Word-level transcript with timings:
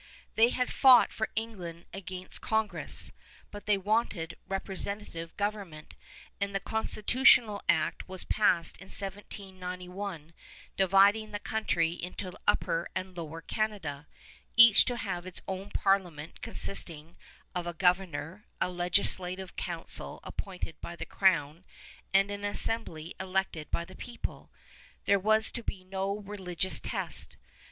They 0.33 0.49
had 0.49 0.73
fought 0.73 1.13
for 1.13 1.29
England 1.35 1.85
against 1.93 2.41
Congress, 2.41 3.11
but 3.51 3.67
they 3.67 3.77
wanted 3.77 4.35
representative 4.47 5.37
government, 5.37 5.93
and 6.39 6.55
the 6.55 6.59
Constitutional 6.59 7.61
Act 7.69 8.09
was 8.09 8.23
passed 8.23 8.77
in 8.79 8.85
1791 8.85 10.33
dividing 10.75 11.29
the 11.29 11.37
country 11.37 11.91
into 11.91 12.31
Upper 12.47 12.89
and 12.95 13.15
Lower 13.15 13.41
Canada, 13.41 14.07
each 14.57 14.85
to 14.85 14.97
have 14.97 15.27
its 15.27 15.43
own 15.47 15.69
parliament 15.69 16.41
consisting 16.41 17.15
of 17.53 17.67
a 17.67 17.73
governor, 17.75 18.47
a 18.59 18.71
legislative 18.71 19.55
council 19.55 20.19
appointed 20.23 20.81
by 20.81 20.95
the 20.95 21.05
crown, 21.05 21.63
and 22.11 22.31
an 22.31 22.43
assembly 22.43 23.13
elected 23.19 23.69
by 23.69 23.85
the 23.85 23.95
people. 23.95 24.49
There 25.05 25.19
was 25.19 25.51
to 25.51 25.61
be 25.61 25.83
no 25.83 26.17
religious 26.21 26.79
test. 26.79 27.37